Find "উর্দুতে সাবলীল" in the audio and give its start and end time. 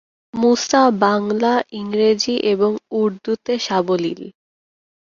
2.93-4.21